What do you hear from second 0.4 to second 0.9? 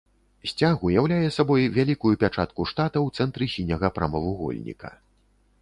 Сцяг